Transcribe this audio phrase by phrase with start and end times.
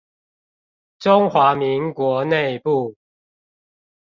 [0.97, 2.95] 中華民國內部